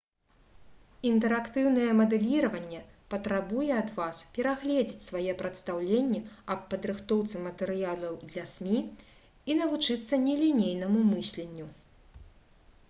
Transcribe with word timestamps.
інтэрактыўнае 1.07 1.89
мадэліраванне 1.97 2.77
патрабуе 3.13 3.67
ад 3.81 3.91
вас 3.99 4.21
перагледзець 4.37 5.05
свае 5.09 5.35
прадстаўленні 5.41 6.21
аб 6.55 6.63
падрыхтоўцы 6.71 7.41
матэрыялаў 7.47 8.15
для 8.31 8.45
смі 8.53 8.79
і 9.51 9.57
навучыцца 9.61 10.19
нелінейнаму 10.29 11.05
мысленню 11.13 11.67